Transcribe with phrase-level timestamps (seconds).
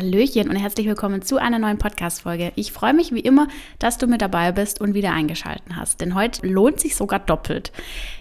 [0.00, 2.52] Hallöchen und herzlich willkommen zu einer neuen Podcast-Folge.
[2.56, 3.48] Ich freue mich wie immer,
[3.78, 7.70] dass du mit dabei bist und wieder eingeschaltet hast, denn heute lohnt sich sogar doppelt.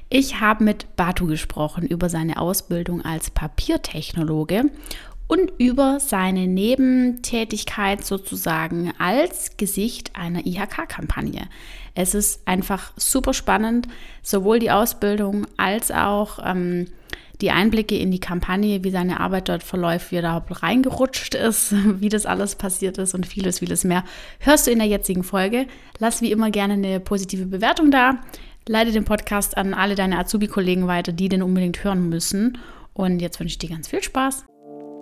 [0.10, 4.66] Ich habe mit Batu gesprochen über seine Ausbildung als Papiertechnologe
[5.30, 11.48] und über seine Nebentätigkeit sozusagen als Gesicht einer IHK-Kampagne.
[11.96, 13.88] Es ist einfach super spannend,
[14.22, 16.88] sowohl die Ausbildung als auch ähm,
[17.42, 21.74] die Einblicke in die Kampagne, wie seine Arbeit dort verläuft, wie er da reingerutscht ist,
[22.02, 24.04] wie das alles passiert ist und vieles, vieles mehr,
[24.40, 25.68] hörst du in der jetzigen Folge.
[26.00, 28.20] Lass wie immer gerne eine positive Bewertung da.
[28.68, 32.58] Leite den Podcast an alle deine Azubi-Kollegen weiter, die den unbedingt hören müssen.
[32.94, 34.46] Und jetzt wünsche ich dir ganz viel Spaß.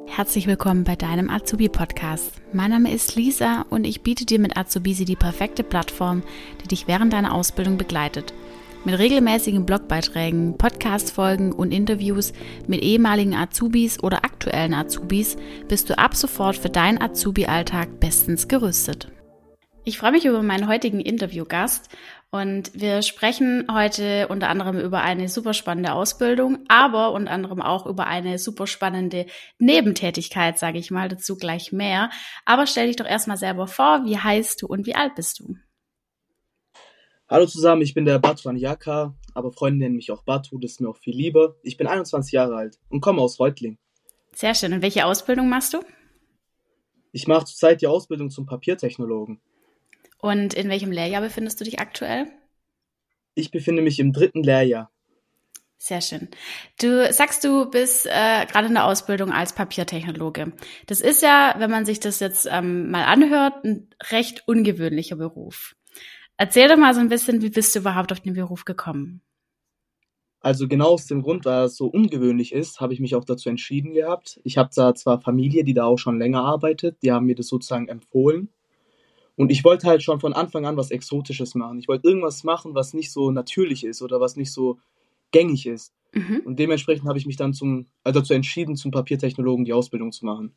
[0.05, 2.41] Herzlich willkommen bei deinem Azubi-Podcast.
[2.53, 6.23] Mein Name ist Lisa und ich biete dir mit Azubisi die perfekte Plattform,
[6.63, 8.33] die dich während deiner Ausbildung begleitet–
[8.87, 12.31] mit regelmäßigen Blogbeiträgen, Podcast-Folgen und Interviews
[12.67, 15.35] mit ehemaligen Azubis oder aktuellen Azubis
[15.67, 19.11] bist du ab sofort für deinen Azubi-Alltag bestens gerüstet.
[19.83, 21.89] Ich freue mich über meinen heutigen Interviewgast
[22.31, 27.87] und wir sprechen heute unter anderem über eine super spannende Ausbildung, aber unter anderem auch
[27.87, 29.25] über eine super spannende
[29.59, 32.09] Nebentätigkeit, sage ich mal, dazu gleich mehr.
[32.45, 35.57] Aber stell dich doch erstmal selber vor, wie heißt du und wie alt bist du?
[37.29, 40.79] Hallo zusammen, ich bin der Batu Yaka, aber Freunde nennen mich auch Batu, das ist
[40.79, 41.57] mir auch viel lieber.
[41.61, 43.77] Ich bin 21 Jahre alt und komme aus Reutling.
[44.33, 44.71] Sehr schön.
[44.71, 45.81] Und welche Ausbildung machst du?
[47.11, 49.41] Ich mache zurzeit die Ausbildung zum Papiertechnologen.
[50.19, 52.27] Und in welchem Lehrjahr befindest du dich aktuell?
[53.35, 54.89] Ich befinde mich im dritten Lehrjahr.
[55.77, 56.29] Sehr schön.
[56.79, 60.53] Du sagst, du bist äh, gerade in der Ausbildung als Papiertechnologe.
[60.85, 65.75] Das ist ja, wenn man sich das jetzt ähm, mal anhört, ein recht ungewöhnlicher Beruf.
[66.37, 69.21] Erzähl doch mal so ein bisschen, wie bist du überhaupt auf den Beruf gekommen?
[70.39, 73.49] Also genau aus dem Grund, weil es so ungewöhnlich ist, habe ich mich auch dazu
[73.49, 74.39] entschieden gehabt.
[74.43, 77.47] Ich habe da zwar Familie, die da auch schon länger arbeitet, die haben mir das
[77.47, 78.49] sozusagen empfohlen.
[79.35, 81.79] Und ich wollte halt schon von Anfang an was Exotisches machen.
[81.79, 84.79] Ich wollte irgendwas machen, was nicht so natürlich ist oder was nicht so
[85.31, 85.93] gängig ist.
[86.13, 86.41] Mhm.
[86.45, 90.25] Und dementsprechend habe ich mich dann zum, also dazu entschieden, zum Papiertechnologen die Ausbildung zu
[90.25, 90.55] machen.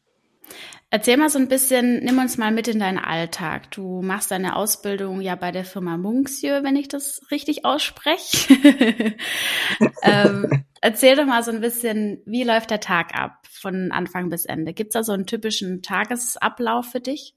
[0.92, 3.70] Erzähl mal so ein bisschen, nimm uns mal mit in deinen Alltag.
[3.70, 8.54] Du machst deine Ausbildung ja bei der Firma Munksieu, wenn ich das richtig ausspreche.
[10.02, 14.44] ähm, erzähl doch mal so ein bisschen, wie läuft der Tag ab von Anfang bis
[14.46, 14.72] Ende?
[14.72, 17.36] Gibt es da so einen typischen Tagesablauf für dich?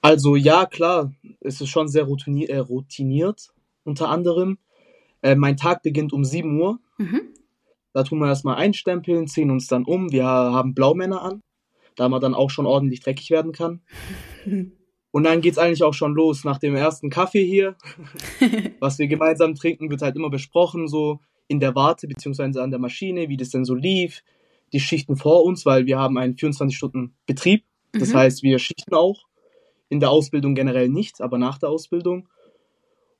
[0.00, 3.48] Also ja, klar, es ist schon sehr routiniert, äh, routiniert
[3.84, 4.56] unter anderem.
[5.20, 6.78] Äh, mein Tag beginnt um 7 Uhr.
[6.96, 7.34] Mhm.
[7.92, 10.12] Da tun wir erstmal einstempeln, ziehen uns dann um.
[10.12, 11.42] Wir haben Blaumänner an
[11.96, 13.80] da man dann auch schon ordentlich dreckig werden kann.
[15.10, 16.44] Und dann geht es eigentlich auch schon los.
[16.44, 17.76] Nach dem ersten Kaffee hier,
[18.80, 22.80] was wir gemeinsam trinken, wird halt immer besprochen, so in der Warte beziehungsweise an der
[22.80, 24.22] Maschine, wie das denn so lief.
[24.72, 27.64] Die Schichten vor uns, weil wir haben einen 24-Stunden-Betrieb.
[27.92, 28.14] Das mhm.
[28.14, 29.24] heißt, wir schichten auch.
[29.88, 32.28] In der Ausbildung generell nicht, aber nach der Ausbildung.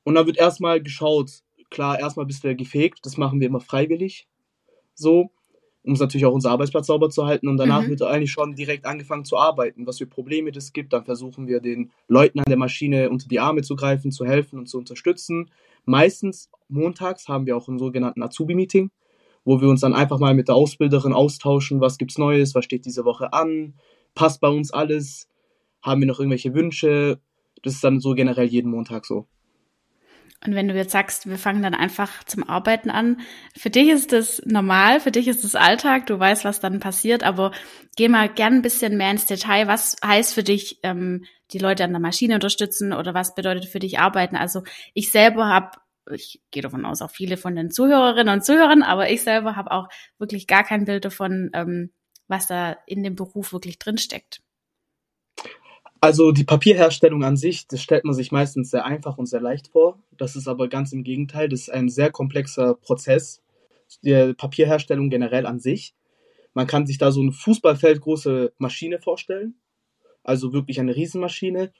[0.03, 1.31] Und dann wird erstmal geschaut,
[1.71, 4.29] klar, erstmal bist du gefegt, das machen wir immer freiwillig.
[4.95, 5.31] So
[5.87, 7.47] um es natürlich auch unser Arbeitsplatz sauber zu halten.
[7.49, 7.91] Und danach mhm.
[7.91, 10.93] wird eigentlich schon direkt angefangen zu arbeiten, was für Probleme das gibt.
[10.93, 14.59] Dann versuchen wir den Leuten an der Maschine unter die Arme zu greifen, zu helfen
[14.59, 15.51] und zu unterstützen.
[15.85, 18.91] Meistens montags haben wir auch einen sogenannten Azubi-Meeting,
[19.45, 22.85] wo wir uns dann einfach mal mit der Ausbilderin austauschen, was gibt's Neues, was steht
[22.85, 23.75] diese Woche an,
[24.17, 25.29] passt bei uns alles,
[25.83, 27.21] haben wir noch irgendwelche Wünsche.
[27.63, 29.29] Das ist dann so generell jeden Montag so.
[30.45, 33.21] Und wenn du jetzt sagst, wir fangen dann einfach zum Arbeiten an,
[33.57, 37.23] für dich ist das normal, für dich ist das Alltag, du weißt, was dann passiert,
[37.23, 37.53] aber
[37.97, 39.67] geh mal gern ein bisschen mehr ins Detail.
[39.67, 43.79] Was heißt für dich, ähm, die Leute an der Maschine unterstützen oder was bedeutet für
[43.79, 44.37] dich arbeiten?
[44.37, 44.63] Also
[44.95, 45.79] ich selber habe,
[46.13, 49.71] ich gehe davon aus, auch viele von den Zuhörerinnen und Zuhörern, aber ich selber habe
[49.71, 51.91] auch wirklich gar kein Bild davon, ähm,
[52.29, 54.43] was da in dem Beruf wirklich drinsteckt.
[56.01, 59.69] Also die Papierherstellung an sich, das stellt man sich meistens sehr einfach und sehr leicht
[59.69, 59.99] vor.
[60.17, 61.49] Das ist aber ganz im Gegenteil.
[61.49, 63.43] Das ist ein sehr komplexer Prozess.
[64.03, 65.95] Die Papierherstellung generell an sich.
[66.55, 69.55] Man kann sich da so eine Fußballfeldgroße Maschine vorstellen.
[70.23, 71.73] Also wirklich eine Riesenmaschine.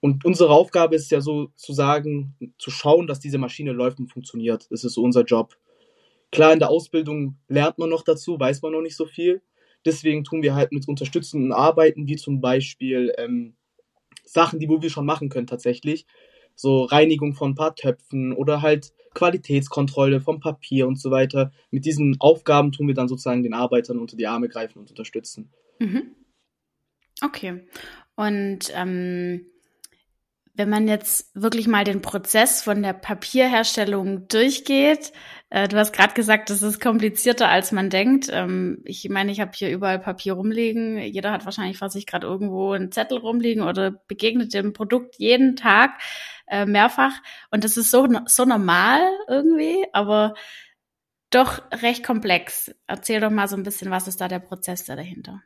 [0.00, 4.70] Und unsere Aufgabe ist ja sozusagen zu schauen, dass diese Maschine läuft und funktioniert.
[4.70, 5.56] Das ist so unser Job.
[6.30, 9.42] Klar, in der Ausbildung lernt man noch dazu, weiß man noch nicht so viel.
[9.86, 13.54] Deswegen tun wir halt mit unterstützenden Arbeiten, wie zum Beispiel ähm,
[14.24, 16.06] Sachen, die wo wir schon machen können tatsächlich.
[16.54, 21.52] So Reinigung von ein paar Töpfen oder halt Qualitätskontrolle vom Papier und so weiter.
[21.70, 25.52] Mit diesen Aufgaben tun wir dann sozusagen den Arbeitern unter die Arme greifen und unterstützen.
[25.78, 26.14] Mhm.
[27.22, 27.66] Okay.
[28.14, 29.46] Und ähm,
[30.56, 35.12] wenn man jetzt wirklich mal den Prozess von der Papierherstellung durchgeht,
[35.50, 38.28] äh, du hast gerade gesagt, das ist komplizierter, als man denkt.
[38.32, 40.98] Ähm, ich meine, ich habe hier überall Papier rumliegen.
[40.98, 45.56] Jeder hat wahrscheinlich vor sich gerade irgendwo einen Zettel rumliegen oder begegnet dem Produkt jeden
[45.56, 46.00] Tag
[46.46, 47.12] äh, mehrfach.
[47.50, 50.34] Und das ist so, so normal irgendwie, aber
[51.30, 52.74] doch recht komplex.
[52.86, 55.42] Erzähl doch mal so ein bisschen, was ist da der Prozess da dahinter?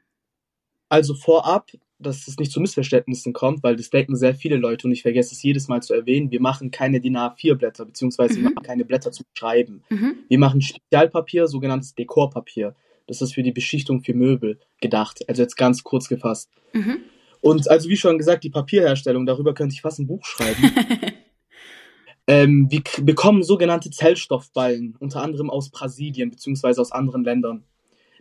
[0.89, 4.93] Also vorab, dass es nicht zu Missverständnissen kommt, weil das denken sehr viele Leute und
[4.93, 8.43] ich vergesse es jedes Mal zu erwähnen, wir machen keine DIN A4-Blätter, beziehungsweise mhm.
[8.43, 9.82] wir machen keine Blätter zum Schreiben.
[9.91, 10.14] Mhm.
[10.29, 12.75] Wir machen Spezialpapier, sogenanntes Dekorpapier.
[13.06, 15.20] Das ist für die Beschichtung für Möbel gedacht.
[15.29, 16.50] Also jetzt ganz kurz gefasst.
[16.73, 16.99] Mhm.
[17.41, 20.70] Und also wie schon gesagt, die Papierherstellung, darüber könnte ich fast ein Buch schreiben.
[22.26, 27.64] ähm, wir bekommen sogenannte Zellstoffballen, unter anderem aus Brasilien beziehungsweise aus anderen Ländern.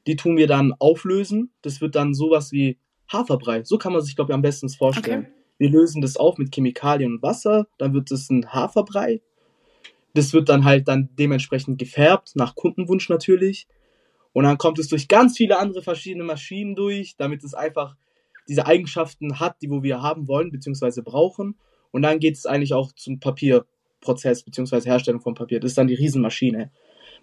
[0.07, 1.51] Die tun wir dann auflösen.
[1.61, 2.77] Das wird dann sowas wie
[3.11, 3.63] Haferbrei.
[3.63, 5.21] So kann man sich, glaube ich, am besten vorstellen.
[5.21, 5.33] Okay.
[5.57, 9.21] Wir lösen das auf mit Chemikalien und Wasser, dann wird es ein Haferbrei.
[10.13, 13.67] Das wird dann halt dann dementsprechend gefärbt, nach Kundenwunsch natürlich.
[14.31, 17.95] Und dann kommt es durch ganz viele andere verschiedene Maschinen durch, damit es einfach
[18.47, 21.01] diese Eigenschaften hat, die wo wir haben wollen bzw.
[21.01, 21.57] brauchen.
[21.91, 24.81] Und dann geht es eigentlich auch zum Papierprozess bzw.
[24.81, 25.59] Herstellung von Papier.
[25.59, 26.71] Das ist dann die Riesenmaschine.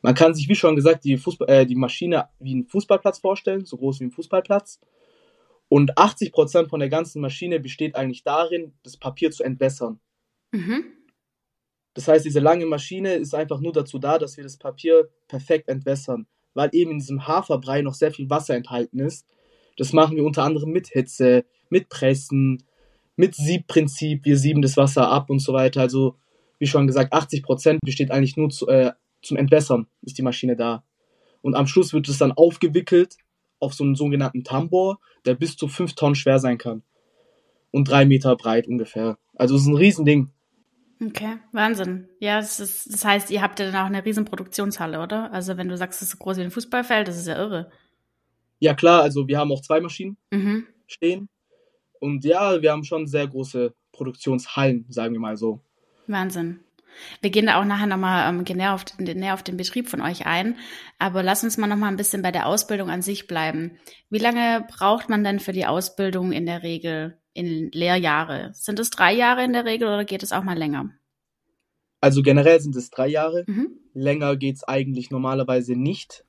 [0.02, 3.64] Man kann sich, wie schon gesagt, die, Fußball, äh, die Maschine wie einen Fußballplatz vorstellen,
[3.64, 4.80] so groß wie ein Fußballplatz.
[5.68, 10.00] Und 80% von der ganzen Maschine besteht eigentlich darin, das Papier zu entwässern.
[10.52, 10.84] Mhm.
[11.94, 15.68] Das heißt, diese lange Maschine ist einfach nur dazu da, dass wir das Papier perfekt
[15.68, 19.26] entwässern, weil eben in diesem Haferbrei noch sehr viel Wasser enthalten ist.
[19.76, 22.62] Das machen wir unter anderem mit Hitze, mit Pressen,
[23.16, 24.24] mit Siebprinzip.
[24.24, 25.80] Wir sieben das Wasser ab und so weiter.
[25.80, 26.16] Also,
[26.58, 28.92] wie schon gesagt, 80% besteht eigentlich nur zu, äh,
[29.22, 30.84] zum Entwässern, ist die Maschine da.
[31.42, 33.16] Und am Schluss wird es dann aufgewickelt
[33.58, 36.82] auf so einen sogenannten Tambor, der bis zu 5 Tonnen schwer sein kann.
[37.70, 39.18] Und drei Meter breit ungefähr.
[39.34, 40.30] Also es ist ein Riesending.
[41.04, 42.08] Okay, Wahnsinn.
[42.20, 45.30] Ja, das, ist, das heißt, ihr habt ja dann auch eine riesen Produktionshalle, oder?
[45.32, 47.70] Also wenn du sagst, es ist so groß wie ein Fußballfeld, das ist ja irre.
[48.58, 50.66] Ja klar, also wir haben auch zwei Maschinen mhm.
[50.86, 51.28] stehen.
[52.00, 55.60] Und ja, wir haben schon sehr große Produktionshallen, sagen wir mal so.
[56.06, 56.60] Wahnsinn.
[57.20, 60.00] Wir gehen da auch nachher nochmal ähm, näher, auf den, näher auf den Betrieb von
[60.00, 60.56] euch ein.
[60.98, 63.78] Aber lass uns mal nochmal ein bisschen bei der Ausbildung an sich bleiben.
[64.10, 68.50] Wie lange braucht man denn für die Ausbildung in der Regel in Lehrjahre?
[68.54, 70.90] Sind es drei Jahre in der Regel oder geht es auch mal länger?
[72.00, 73.44] Also generell sind es drei Jahre.
[73.46, 73.70] Mhm.
[73.92, 76.25] Länger geht es eigentlich normalerweise nicht.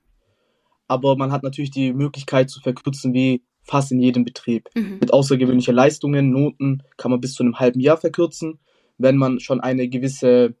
[0.86, 4.68] Aber man hat natürlich die Möglichkeit zu verkürzen, wie fast in jedem Betrieb.
[4.74, 4.98] Mhm.
[5.00, 8.58] Mit außergewöhnlichen Leistungen, Noten kann man bis zu einem halben Jahr verkürzen
[8.98, 10.54] wenn man schon eine gewisse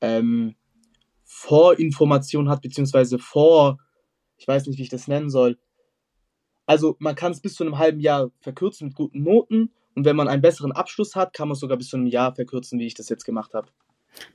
[0.00, 0.54] ähm,
[1.24, 3.78] Vorinformation hat, beziehungsweise vor,
[4.36, 5.58] ich weiß nicht, wie ich das nennen soll.
[6.66, 10.16] Also man kann es bis zu einem halben Jahr verkürzen mit guten Noten und wenn
[10.16, 12.86] man einen besseren Abschluss hat, kann man es sogar bis zu einem Jahr verkürzen, wie
[12.86, 13.68] ich das jetzt gemacht habe.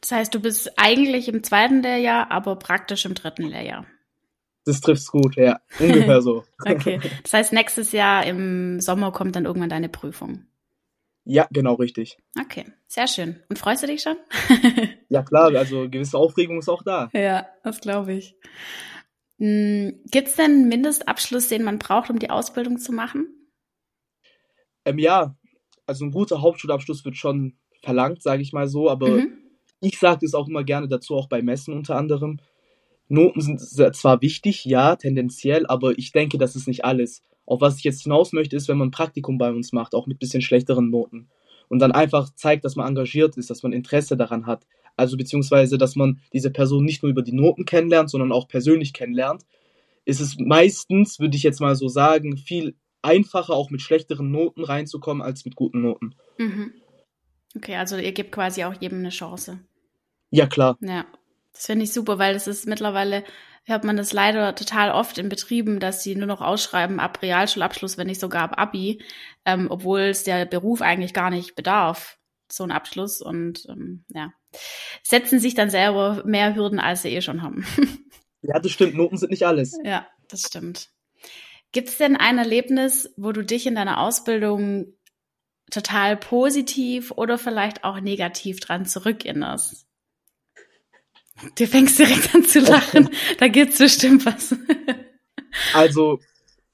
[0.01, 3.85] Das heißt, du bist eigentlich im zweiten Lehrjahr, aber praktisch im dritten Lehrjahr.
[4.65, 5.59] Das trifft's gut, ja.
[5.79, 6.43] Ungefähr so.
[6.65, 6.99] okay.
[7.23, 10.45] Das heißt, nächstes Jahr im Sommer kommt dann irgendwann deine Prüfung.
[11.25, 12.17] Ja, genau richtig.
[12.39, 13.41] Okay, sehr schön.
[13.49, 14.17] Und freust du dich schon?
[15.09, 17.09] ja, klar, also gewisse Aufregung ist auch da.
[17.13, 18.35] Ja, das glaube ich.
[19.39, 23.27] Hm, Gibt es denn einen Mindestabschluss, den man braucht, um die Ausbildung zu machen?
[24.85, 25.37] Ähm, ja,
[25.85, 29.37] also ein guter Hauptschulabschluss wird schon verlangt, sage ich mal so, aber mhm.
[29.79, 32.39] ich sage es auch immer gerne dazu, auch bei Messen unter anderem.
[33.07, 37.21] Noten sind zwar wichtig, ja, tendenziell, aber ich denke, das ist nicht alles.
[37.45, 40.07] Auf was ich jetzt hinaus möchte, ist, wenn man ein Praktikum bei uns macht, auch
[40.07, 41.29] mit bisschen schlechteren Noten.
[41.69, 44.65] Und dann einfach zeigt, dass man engagiert ist, dass man Interesse daran hat.
[44.95, 48.93] Also beziehungsweise, dass man diese Person nicht nur über die Noten kennenlernt, sondern auch persönlich
[48.93, 49.43] kennenlernt.
[50.05, 54.63] Ist es meistens, würde ich jetzt mal so sagen, viel einfacher, auch mit schlechteren Noten
[54.63, 56.15] reinzukommen, als mit guten Noten.
[56.37, 56.73] Mhm.
[57.55, 59.59] Okay, also ihr gebt quasi auch jedem eine Chance.
[60.31, 60.77] Ja, klar.
[60.81, 61.05] Ja,
[61.53, 63.23] das finde ich super, weil es ist mittlerweile
[63.63, 67.97] hört man das leider total oft in Betrieben, dass sie nur noch ausschreiben ab Realschulabschluss,
[67.97, 69.01] wenn nicht sogar ab Abi,
[69.45, 72.17] ähm, obwohl es der Beruf eigentlich gar nicht bedarf,
[72.51, 73.21] so ein Abschluss.
[73.21, 74.33] Und ähm, ja,
[75.01, 77.65] setzen sich dann selber mehr Hürden, als sie eh schon haben.
[78.41, 78.95] ja, das stimmt.
[78.95, 79.77] Noten sind nicht alles.
[79.83, 80.89] Ja, das stimmt.
[81.71, 84.93] Gibt es denn ein Erlebnis, wo du dich in deiner Ausbildung
[85.71, 89.87] total positiv oder vielleicht auch negativ dran zurückerinnerst?
[91.55, 93.09] Du fängst direkt an zu lachen.
[93.39, 94.55] da gibt's bestimmt was.
[95.73, 96.19] also,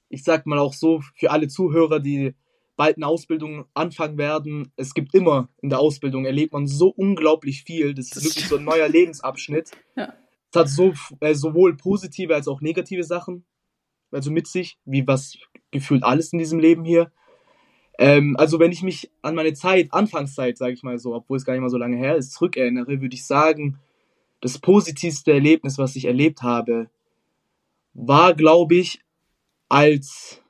[0.09, 2.33] ich sag mal auch so, für alle Zuhörer, die
[2.75, 7.63] bald eine Ausbildung anfangen werden, es gibt immer in der Ausbildung, erlebt man so unglaublich
[7.63, 7.93] viel.
[7.93, 9.71] Das, das ist wirklich so ein neuer Lebensabschnitt.
[9.97, 10.13] Ja.
[10.51, 13.45] Es hat so, äh, sowohl positive als auch negative Sachen,
[14.11, 15.37] also mit sich, wie was
[15.71, 17.11] gefühlt alles in diesem Leben hier.
[17.99, 21.43] Ähm, also wenn ich mich an meine Zeit, Anfangszeit, sage ich mal so, obwohl es
[21.43, 23.77] gar nicht mal so lange her ist, zurückerinnere, würde ich sagen,
[24.41, 26.89] das positivste Erlebnis, was ich erlebt habe,
[27.93, 28.99] war, glaube ich,
[29.67, 30.41] als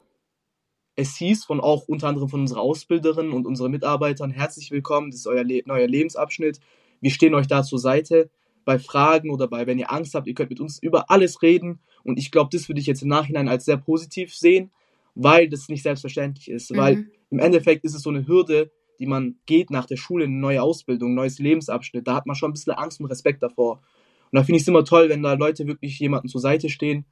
[0.95, 5.21] es hieß von auch unter anderem von unserer Ausbilderin und unseren Mitarbeitern, herzlich willkommen, das
[5.21, 6.59] ist euer Le neuer Lebensabschnitt,
[6.99, 8.29] wir stehen euch da zur Seite
[8.65, 11.79] bei Fragen oder bei, wenn ihr Angst habt, ihr könnt mit uns über alles reden.
[12.03, 14.71] Und ich glaube, das würde ich jetzt im Nachhinein als sehr positiv sehen,
[15.15, 16.77] weil das nicht selbstverständlich ist, mhm.
[16.77, 20.35] weil im Endeffekt ist es so eine Hürde, die man geht nach der Schule, eine
[20.35, 23.81] neue Ausbildung, ein neues Lebensabschnitt, da hat man schon ein bisschen Angst und Respekt davor.
[24.31, 27.05] Und da finde ich es immer toll, wenn da Leute wirklich jemanden zur Seite stehen,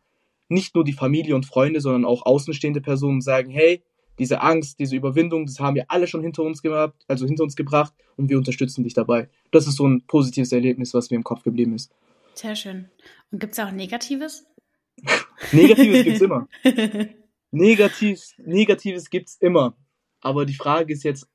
[0.50, 3.84] nicht nur die Familie und Freunde, sondern auch außenstehende Personen sagen, hey,
[4.20, 7.56] diese Angst, diese Überwindung, das haben wir alle schon hinter uns gehabt, also hinter uns
[7.56, 9.29] gebracht und wir unterstützen dich dabei.
[9.51, 11.91] Das ist so ein positives Erlebnis, was mir im Kopf geblieben ist.
[12.34, 12.89] Sehr schön.
[13.32, 14.46] Und gibt es auch Negatives?
[15.51, 16.48] Negatives gibt es immer.
[17.51, 19.75] Negatives, Negatives gibt es immer.
[20.22, 21.27] Aber die Frage ist jetzt,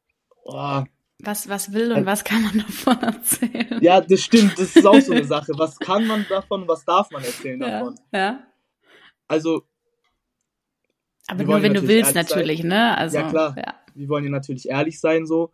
[0.45, 0.85] oh,
[1.25, 3.79] was, was will und was kann man davon erzählen?
[3.81, 5.53] Ja, das stimmt, das ist auch so eine Sache.
[5.57, 7.95] Was kann man davon, was darf man erzählen davon?
[8.13, 8.19] Ja.
[8.19, 8.47] ja.
[9.29, 9.63] Also.
[11.29, 12.69] Aber nur wenn du willst, natürlich, sein.
[12.69, 12.99] ne?
[12.99, 13.55] Also, ja, klar.
[13.57, 13.75] Ja.
[13.95, 15.53] Wir wollen ja natürlich ehrlich sein, so.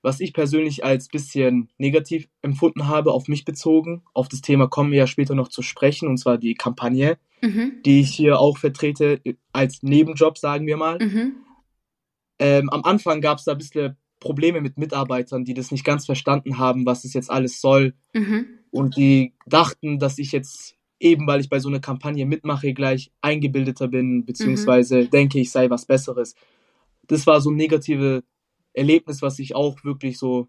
[0.00, 4.92] Was ich persönlich als bisschen negativ empfunden habe, auf mich bezogen, auf das Thema kommen
[4.92, 7.80] wir ja später noch zu sprechen, und zwar die Kampagne, mhm.
[7.84, 9.20] die ich hier auch vertrete,
[9.52, 10.98] als Nebenjob, sagen wir mal.
[11.00, 11.36] Mhm.
[12.38, 16.06] Ähm, am Anfang gab es da ein bisschen Probleme mit Mitarbeitern, die das nicht ganz
[16.06, 17.94] verstanden haben, was es jetzt alles soll.
[18.12, 18.46] Mhm.
[18.70, 23.12] Und die dachten, dass ich jetzt eben, weil ich bei so einer Kampagne mitmache, gleich
[23.20, 25.10] eingebildeter bin, beziehungsweise mhm.
[25.10, 26.34] denke, ich sei was Besseres.
[27.06, 28.22] Das war so ein negatives
[28.72, 30.48] Erlebnis, was ich auch wirklich so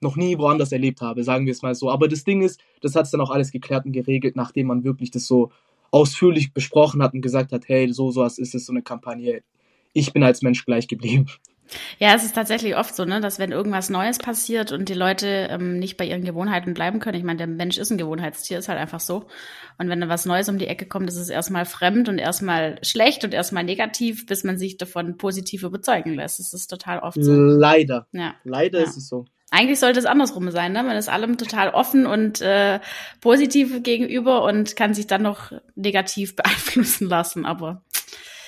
[0.00, 1.90] noch nie woanders erlebt habe, sagen wir es mal so.
[1.90, 4.84] Aber das Ding ist, das hat es dann auch alles geklärt und geregelt, nachdem man
[4.84, 5.52] wirklich das so
[5.92, 9.42] ausführlich besprochen hat und gesagt hat, hey, so sowas ist es, so eine Kampagne.
[9.92, 11.26] Ich bin als Mensch gleich geblieben.
[11.98, 15.48] Ja, es ist tatsächlich oft so, ne, dass wenn irgendwas Neues passiert und die Leute
[15.50, 18.68] ähm, nicht bei ihren Gewohnheiten bleiben können, ich meine, der Mensch ist ein Gewohnheitstier, ist
[18.68, 19.26] halt einfach so.
[19.78, 22.78] Und wenn da was Neues um die Ecke kommt, ist es erstmal fremd und erstmal
[22.82, 26.38] schlecht und erstmal negativ, bis man sich davon positiv überzeugen lässt.
[26.38, 27.32] Das ist total oft so.
[27.32, 28.06] Leider.
[28.12, 28.34] Ja.
[28.44, 28.84] Leider ja.
[28.84, 29.24] ist es so.
[29.54, 30.82] Eigentlich sollte es andersrum sein, ne?
[30.82, 32.80] Man ist allem total offen und äh,
[33.20, 37.82] positiv gegenüber und kann sich dann noch negativ beeinflussen lassen, aber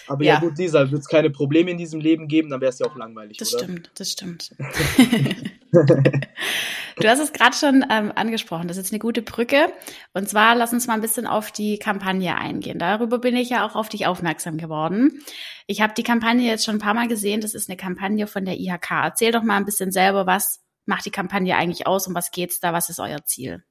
[0.06, 2.70] aber ja, ja gut, Lisa, wird es keine Probleme in diesem Leben geben, dann wäre
[2.70, 3.64] es ja auch langweilig, das oder?
[3.64, 4.54] stimmt, das stimmt.
[6.96, 9.72] du hast es gerade schon ähm, angesprochen, das ist eine gute Brücke.
[10.12, 12.78] Und zwar lass uns mal ein bisschen auf die Kampagne eingehen.
[12.78, 15.22] Darüber bin ich ja auch auf dich aufmerksam geworden.
[15.66, 17.40] Ich habe die Kampagne jetzt schon ein paar Mal gesehen.
[17.40, 18.90] Das ist eine Kampagne von der IHK.
[18.90, 22.60] Erzähl doch mal ein bisschen selber, was macht die Kampagne eigentlich aus und was geht's
[22.60, 22.72] da?
[22.72, 23.64] Was ist euer Ziel?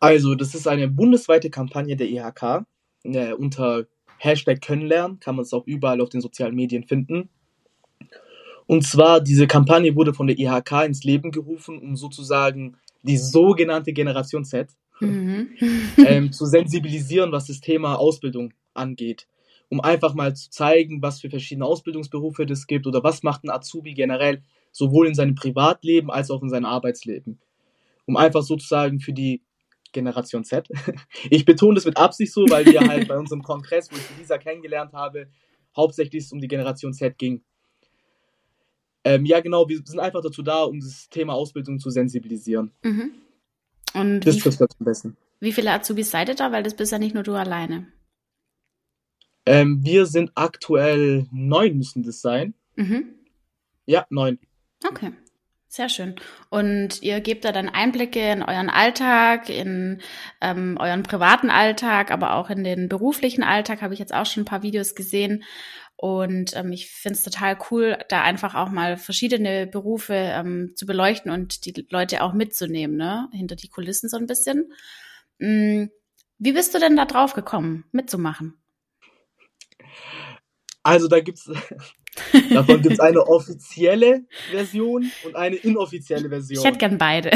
[0.00, 2.64] Also, das ist eine bundesweite Kampagne der IHK
[3.02, 3.86] äh, unter
[4.18, 7.28] Hashtag Kennenlernen, kann man es auch überall auf den sozialen Medien finden.
[8.66, 13.92] Und zwar, diese Kampagne wurde von der IHK ins Leben gerufen, um sozusagen die sogenannte
[13.92, 14.68] Generation Z
[15.00, 15.48] mhm.
[15.96, 19.26] ähm, zu sensibilisieren, was das Thema Ausbildung angeht.
[19.70, 23.50] Um einfach mal zu zeigen, was für verschiedene Ausbildungsberufe es gibt oder was macht ein
[23.50, 27.38] Azubi generell, sowohl in seinem Privatleben als auch in seinem Arbeitsleben.
[28.06, 29.42] Um einfach sozusagen für die
[29.92, 30.68] Generation Z.
[31.30, 34.38] Ich betone das mit Absicht so, weil wir halt bei unserem Kongress, wo ich Lisa
[34.38, 35.28] kennengelernt habe,
[35.76, 37.42] hauptsächlich es um die Generation Z ging.
[39.04, 42.72] Ähm, ja, genau, wir sind einfach dazu da, um das Thema Ausbildung zu sensibilisieren.
[42.82, 43.12] Mhm.
[43.94, 45.16] Und das trifft das am besten.
[45.40, 46.52] Wie viele Azubis seid ihr da?
[46.52, 47.86] Weil das bist ja nicht nur du alleine.
[49.46, 52.54] Ähm, wir sind aktuell neun, müssen das sein.
[52.76, 53.14] Mhm.
[53.86, 54.38] Ja, neun.
[54.86, 55.12] Okay.
[55.70, 56.16] Sehr schön.
[56.48, 60.00] Und ihr gebt da dann Einblicke in euren Alltag, in
[60.40, 64.42] ähm, euren privaten Alltag, aber auch in den beruflichen Alltag, habe ich jetzt auch schon
[64.42, 65.44] ein paar Videos gesehen.
[65.94, 70.86] Und ähm, ich finde es total cool, da einfach auch mal verschiedene Berufe ähm, zu
[70.86, 73.28] beleuchten und die Leute auch mitzunehmen, ne?
[73.32, 74.72] Hinter die Kulissen so ein bisschen.
[75.38, 75.90] Mhm.
[76.38, 78.58] Wie bist du denn da drauf gekommen, mitzumachen?
[80.82, 81.50] Also da gibt's
[82.52, 86.60] Davon gibt es eine offizielle Version und eine inoffizielle Version.
[86.60, 87.30] Ich hätte gern beide.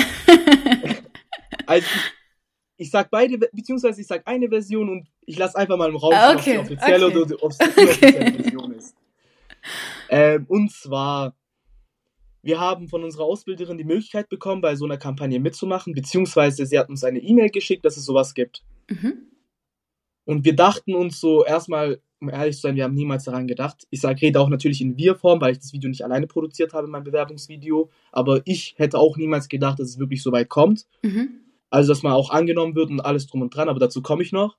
[1.67, 5.89] also ich, ich sag beide, beziehungsweise ich sag eine Version und ich lasse einfach mal
[5.89, 7.17] im Raum, okay, ob die offizielle okay.
[7.17, 8.43] oder ob es die inoffizielle okay.
[8.43, 8.97] Version ist.
[10.09, 11.37] Ähm, und zwar,
[12.43, 16.79] wir haben von unserer Ausbilderin die Möglichkeit bekommen, bei so einer Kampagne mitzumachen, beziehungsweise sie
[16.79, 18.62] hat uns eine E-Mail geschickt, dass es sowas gibt.
[18.89, 19.29] Mhm.
[20.25, 23.87] Und wir dachten uns so erstmal, um ehrlich zu sein, wir haben niemals daran gedacht.
[23.91, 26.87] Ich sage, rede auch natürlich in Wir-Form, weil ich das Video nicht alleine produziert habe,
[26.87, 27.91] mein Bewerbungsvideo.
[28.12, 30.87] Aber ich hätte auch niemals gedacht, dass es wirklich so weit kommt.
[31.02, 31.41] Mhm.
[31.69, 34.31] Also, dass man auch angenommen wird und alles drum und dran, aber dazu komme ich
[34.31, 34.57] noch.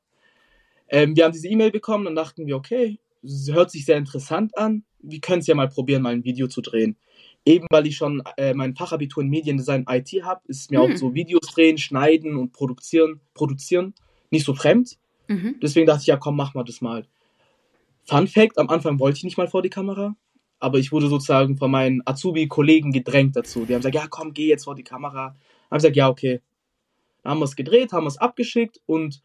[0.90, 4.84] Ähm, wir haben diese E-Mail bekommen, dann dachten wir, okay, hört sich sehr interessant an.
[5.00, 6.98] Wir können es ja mal probieren, mal ein Video zu drehen.
[7.46, 10.92] Eben weil ich schon äh, mein Fachabitur in Mediendesign IT habe, ist mir hm.
[10.92, 13.94] auch so Videos drehen, schneiden und produzieren, produzieren
[14.32, 14.98] nicht so fremd.
[15.28, 15.56] Mhm.
[15.62, 17.06] Deswegen dachte ich, ja komm, mach mal das mal.
[18.06, 20.16] Fun Fact, am Anfang wollte ich nicht mal vor die Kamera,
[20.60, 23.66] aber ich wurde sozusagen von meinen Azubi-Kollegen gedrängt dazu.
[23.66, 25.36] Die haben gesagt, ja komm, geh jetzt vor die Kamera.
[25.70, 26.42] Haben gesagt, ja okay.
[27.22, 29.22] Dann haben wir es gedreht, haben es abgeschickt und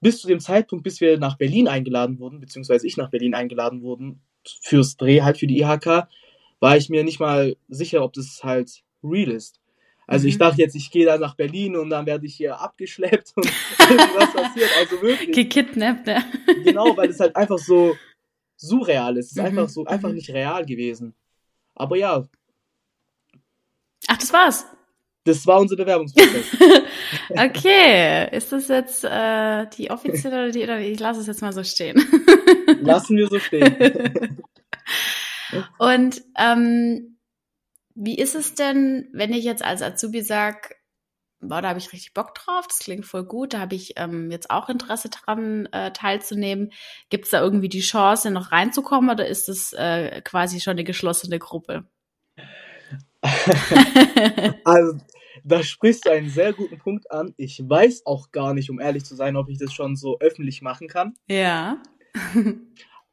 [0.00, 3.82] bis zu dem Zeitpunkt, bis wir nach Berlin eingeladen wurden, beziehungsweise ich nach Berlin eingeladen
[3.82, 4.22] wurden,
[4.62, 6.08] fürs Dreh halt für die IHK,
[6.60, 9.60] war ich mir nicht mal sicher, ob das halt real ist.
[10.08, 10.30] Also mhm.
[10.30, 13.44] ich dachte jetzt, ich gehe da nach Berlin und dann werde ich hier abgeschleppt und
[13.78, 14.70] irgendwas passiert.
[14.78, 15.36] Also wirklich.
[15.36, 16.24] Gekidnappt, ne?
[16.64, 17.94] Genau, weil es halt einfach so
[18.56, 19.26] surreal ist.
[19.26, 19.44] Es ist mhm.
[19.44, 20.14] einfach so, einfach mhm.
[20.14, 21.14] nicht real gewesen.
[21.74, 22.26] Aber ja.
[24.06, 24.64] Ach, das war's.
[25.24, 26.56] Das war unser Bewerbungsprozess.
[27.28, 31.52] okay, ist das jetzt äh, die offizielle oder die, oder ich lasse es jetzt mal
[31.52, 32.02] so stehen.
[32.80, 33.76] Lassen wir so stehen.
[35.78, 37.17] Und ähm,
[38.00, 40.68] wie ist es denn, wenn ich jetzt als Azubi sage,
[41.40, 44.30] boah, da habe ich richtig Bock drauf, das klingt voll gut, da habe ich ähm,
[44.30, 46.72] jetzt auch Interesse dran äh, teilzunehmen.
[47.10, 50.84] Gibt es da irgendwie die Chance, noch reinzukommen oder ist es äh, quasi schon eine
[50.84, 51.88] geschlossene Gruppe?
[54.64, 54.98] also,
[55.42, 57.34] da sprichst du einen sehr guten Punkt an.
[57.36, 60.62] Ich weiß auch gar nicht, um ehrlich zu sein, ob ich das schon so öffentlich
[60.62, 61.14] machen kann.
[61.28, 61.82] Ja.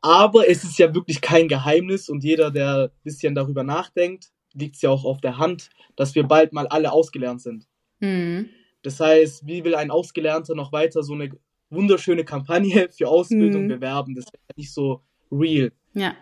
[0.01, 4.75] Aber es ist ja wirklich kein Geheimnis und jeder, der ein bisschen darüber nachdenkt, liegt
[4.75, 7.67] es ja auch auf der Hand, dass wir bald mal alle ausgelernt sind.
[7.99, 8.49] Mhm.
[8.81, 11.31] Das heißt, wie will ein Ausgelernter noch weiter so eine
[11.69, 13.69] wunderschöne Kampagne für Ausbildung mhm.
[13.69, 14.15] bewerben?
[14.15, 15.71] Das ist ja nicht so real.
[15.93, 16.15] Ja.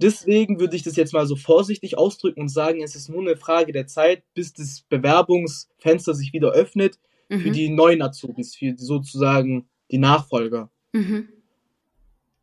[0.00, 3.36] Deswegen würde ich das jetzt mal so vorsichtig ausdrücken und sagen, es ist nur eine
[3.36, 6.98] Frage der Zeit, bis das Bewerbungsfenster sich wieder öffnet
[7.28, 7.40] mhm.
[7.40, 10.70] für die neuen Azubis, für sozusagen die Nachfolger.
[10.92, 11.28] Mhm.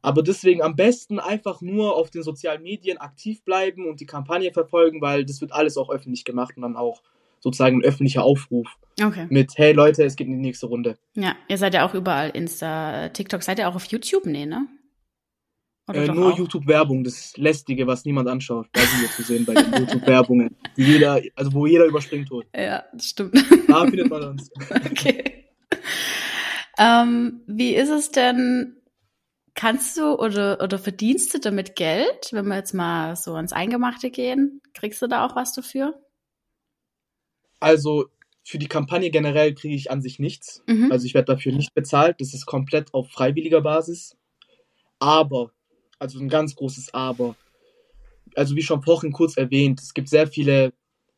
[0.01, 4.51] Aber deswegen am besten einfach nur auf den sozialen Medien aktiv bleiben und die Kampagne
[4.51, 7.01] verfolgen, weil das wird alles auch öffentlich gemacht und dann auch
[7.39, 8.67] sozusagen ein öffentlicher Aufruf.
[9.01, 9.27] Okay.
[9.29, 10.97] Mit, hey Leute, es geht in die nächste Runde.
[11.15, 14.25] Ja, ihr seid ja auch überall Insta, TikTok, seid ihr auch auf YouTube?
[14.25, 14.67] Nee, ne?
[15.91, 18.67] Äh, nur YouTube-Werbung, das Lästige, was niemand anschaut.
[18.71, 22.45] Da sind wir zu sehen bei den YouTube-Werbungen, jeder, also wo jeder überspringt tot.
[22.55, 23.35] Ja, das stimmt.
[23.67, 24.49] Da findet man uns.
[24.91, 25.45] Okay.
[26.77, 28.77] Ähm, wie ist es denn,
[29.53, 34.09] Kannst du oder, oder verdienst du damit Geld, wenn wir jetzt mal so ans Eingemachte
[34.09, 34.61] gehen?
[34.73, 35.99] Kriegst du da auch was dafür?
[37.59, 38.05] Also
[38.43, 40.63] für die Kampagne generell kriege ich an sich nichts.
[40.67, 40.91] Mhm.
[40.91, 42.21] Also ich werde dafür nicht bezahlt.
[42.21, 44.15] Das ist komplett auf freiwilliger Basis.
[44.99, 45.51] Aber,
[45.99, 47.35] also ein ganz großes Aber.
[48.35, 50.73] Also wie schon vorhin kurz erwähnt, es gibt sehr viele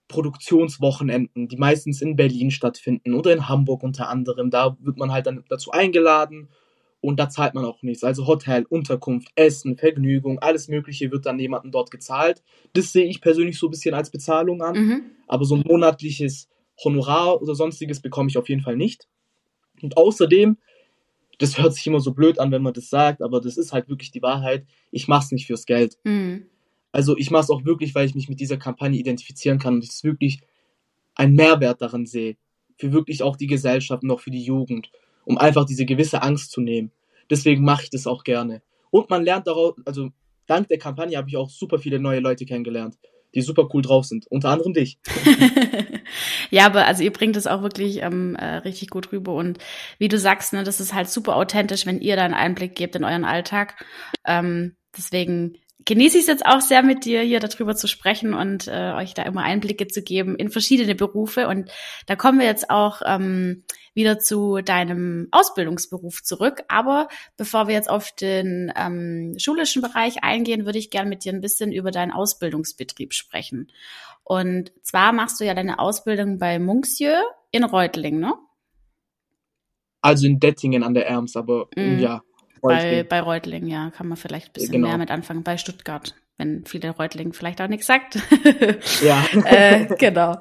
[0.08, 4.50] Produktionswochenenden, die meistens in Berlin stattfinden oder in Hamburg unter anderem.
[4.50, 6.50] Da wird man halt dann dazu eingeladen
[7.04, 8.06] und da zahlt man auch nichts.
[8.06, 12.42] Also Hotel, Unterkunft, Essen, Vergnügung, alles Mögliche wird dann jemandem dort gezahlt.
[12.72, 14.76] Das sehe ich persönlich so ein bisschen als Bezahlung an.
[14.76, 15.02] Mhm.
[15.28, 16.48] Aber so ein monatliches
[16.82, 19.10] Honorar oder sonstiges bekomme ich auf jeden Fall nicht.
[19.82, 20.58] Und außerdem,
[21.40, 23.90] das hört sich immer so blöd an, wenn man das sagt, aber das ist halt
[23.90, 24.66] wirklich die Wahrheit.
[24.90, 25.98] Ich mache es nicht fürs Geld.
[26.06, 26.46] Mhm.
[26.94, 29.84] Also ich mache es auch wirklich, weil ich mich mit dieser Kampagne identifizieren kann und
[29.84, 30.40] ich es wirklich
[31.16, 32.38] einen Mehrwert daran sehe.
[32.78, 34.90] Für wirklich auch die Gesellschaft und auch für die Jugend
[35.26, 36.92] um einfach diese gewisse Angst zu nehmen.
[37.30, 38.62] Deswegen mache ich das auch gerne.
[38.92, 40.10] Und man lernt daraus, also
[40.46, 42.98] dank der Kampagne habe ich auch super viele neue Leute kennengelernt,
[43.34, 44.28] die super cool drauf sind.
[44.28, 45.00] Unter anderem dich.
[46.52, 49.34] ja, aber also ihr bringt es auch wirklich ähm, äh, richtig gut rüber.
[49.34, 49.58] Und
[49.98, 52.96] wie du sagst, ne, das ist halt super authentisch, wenn ihr da einen Einblick gebt
[52.96, 53.84] in euren Alltag.
[54.26, 58.68] Ähm, deswegen genieße ich es jetzt auch sehr mit dir hier darüber zu sprechen und
[58.68, 61.48] äh, euch da immer Einblicke zu geben in verschiedene Berufe.
[61.48, 61.72] Und
[62.06, 66.64] da kommen wir jetzt auch ähm, wieder zu deinem Ausbildungsberuf zurück.
[66.68, 71.34] Aber bevor wir jetzt auf den ähm, schulischen Bereich eingehen, würde ich gerne mit dir
[71.34, 73.72] ein bisschen über deinen Ausbildungsbetrieb sprechen.
[74.24, 77.14] Und zwar machst du ja deine Ausbildung bei Munksieu
[77.52, 78.34] in Reutling, ne?
[80.02, 82.00] Also in Dettingen an der Erms, aber mm.
[82.00, 82.22] ja.
[82.70, 84.88] Bei, bei Reutling, ja, kann man vielleicht ein bisschen genau.
[84.88, 85.44] mehr mit anfangen.
[85.44, 88.20] Bei Stuttgart, wenn viele Reutling vielleicht auch nichts sagt.
[89.04, 89.26] ja.
[89.46, 90.38] äh, genau.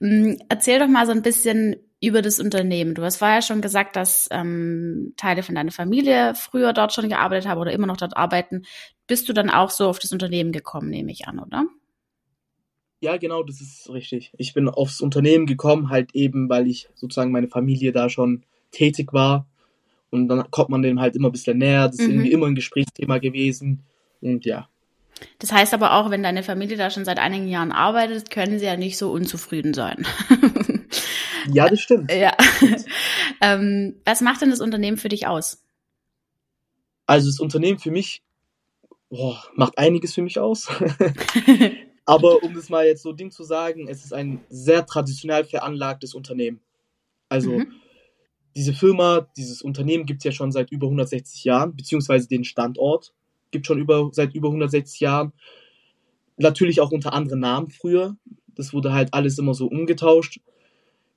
[0.00, 2.94] Mm, erzähl doch mal so ein bisschen über das Unternehmen.
[2.94, 7.48] Du hast vorher schon gesagt, dass ähm, Teile von deiner Familie früher dort schon gearbeitet
[7.48, 8.62] haben oder immer noch dort arbeiten.
[9.06, 11.66] Bist du dann auch so auf das Unternehmen gekommen, nehme ich an, oder?
[13.00, 14.32] Ja, genau, das ist richtig.
[14.38, 19.12] Ich bin aufs Unternehmen gekommen, halt eben, weil ich sozusagen meine Familie da schon tätig
[19.12, 19.46] war
[20.10, 21.88] und dann kommt man dem halt immer ein bisschen näher.
[21.88, 22.12] Das ist mhm.
[22.12, 23.84] irgendwie immer ein Gesprächsthema gewesen.
[24.20, 24.68] Und ja.
[25.38, 28.66] Das heißt aber auch, wenn deine Familie da schon seit einigen Jahren arbeitet, können sie
[28.66, 30.06] ja nicht so unzufrieden sein.
[31.52, 32.12] ja, das stimmt.
[32.12, 32.36] Ja.
[33.40, 35.62] ähm, was macht denn das Unternehmen für dich aus?
[37.06, 38.22] Also das Unternehmen für mich
[39.10, 40.68] boah, macht einiges für mich aus.
[42.04, 46.14] Aber um das mal jetzt so Ding zu sagen, es ist ein sehr traditionell veranlagtes
[46.14, 46.60] Unternehmen.
[47.28, 47.72] Also mhm.
[48.56, 53.12] Diese Firma, dieses Unternehmen gibt es ja schon seit über 160 Jahren, beziehungsweise den Standort
[53.50, 55.32] gibt schon über, seit über 160 Jahren.
[56.36, 58.16] Natürlich auch unter anderen Namen früher.
[58.54, 60.40] Das wurde halt alles immer so umgetauscht.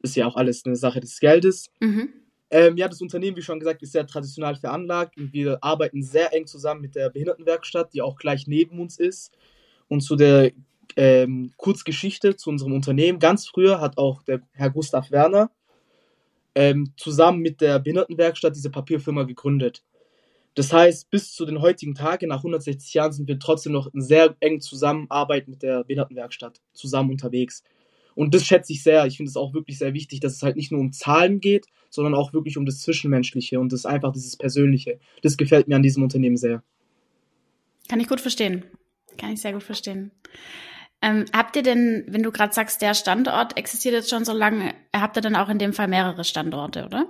[0.02, 1.70] Ist ja auch alles eine Sache des Geldes.
[1.80, 2.10] Mhm.
[2.50, 6.34] Ähm, ja, das Unternehmen, wie schon gesagt, ist sehr traditionell veranlagt und wir arbeiten sehr
[6.34, 9.32] eng zusammen mit der Behindertenwerkstatt, die auch gleich neben uns ist.
[9.88, 10.52] Und zu der
[10.96, 13.20] ähm, Kurzgeschichte zu unserem Unternehmen.
[13.20, 15.52] Ganz früher hat auch der Herr Gustav Werner
[16.56, 19.84] ähm, zusammen mit der Behindertenwerkstatt diese Papierfirma gegründet.
[20.56, 24.02] Das heißt, bis zu den heutigen Tagen, nach 160 Jahren, sind wir trotzdem noch in
[24.02, 27.64] sehr engen Zusammenarbeit mit der Behindertenwerkstatt zusammen unterwegs.
[28.16, 29.06] Und das schätze ich sehr.
[29.06, 31.68] Ich finde es auch wirklich sehr wichtig, dass es halt nicht nur um Zahlen geht,
[31.90, 35.00] sondern auch wirklich um das Zwischenmenschliche und das einfach dieses Persönliche.
[35.22, 36.64] Das gefällt mir an diesem Unternehmen sehr.
[37.88, 38.66] Kann ich gut verstehen.
[39.18, 40.12] Kann ich sehr gut verstehen.
[41.02, 44.76] Ähm, habt ihr denn, wenn du gerade sagst, der Standort existiert jetzt schon so lange,
[44.96, 47.08] habt ihr dann auch in dem Fall mehrere Standorte, oder?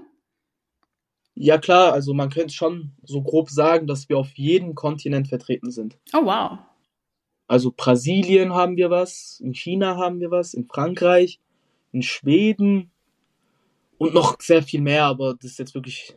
[1.36, 5.72] Ja klar, also man könnte schon so grob sagen, dass wir auf jedem Kontinent vertreten
[5.72, 5.98] sind.
[6.14, 6.60] Oh wow.
[7.48, 11.40] Also Brasilien haben wir was, in China haben wir was, in Frankreich,
[11.92, 12.92] in Schweden
[13.98, 16.16] und noch sehr viel mehr, aber das ist jetzt wirklich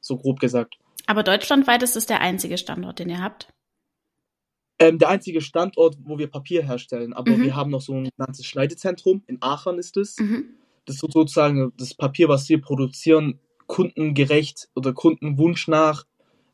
[0.00, 0.76] so grob gesagt.
[1.06, 3.52] Aber deutschlandweit ist es der einzige Standort, den ihr habt?
[4.82, 7.44] Ähm, der einzige Standort, wo wir Papier herstellen, aber mhm.
[7.44, 10.18] wir haben noch so ein ganzes Schneidezentrum, in Aachen ist es.
[10.18, 10.46] Mhm.
[10.86, 16.04] Das ist sozusagen das Papier, was wir produzieren, kundengerecht oder Kundenwunsch nach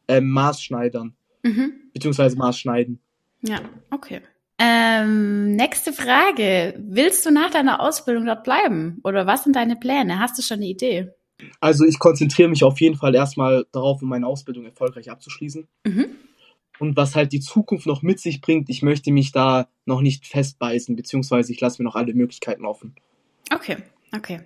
[0.09, 1.73] ähm, Maßschneidern, mhm.
[1.95, 3.01] beziehungsweise Maßschneiden.
[3.41, 3.61] Ja,
[3.91, 4.21] okay.
[4.59, 6.75] Ähm, nächste Frage.
[6.79, 9.01] Willst du nach deiner Ausbildung dort bleiben?
[9.05, 10.19] Oder was sind deine Pläne?
[10.19, 11.13] Hast du schon eine Idee?
[11.61, 15.67] Also ich konzentriere mich auf jeden Fall erstmal darauf, um meine Ausbildung erfolgreich abzuschließen.
[15.87, 16.11] Mhm.
[16.79, 20.27] Und was halt die Zukunft noch mit sich bringt, ich möchte mich da noch nicht
[20.27, 22.95] festbeißen, beziehungsweise ich lasse mir noch alle Möglichkeiten offen.
[23.53, 23.77] Okay,
[24.15, 24.41] okay.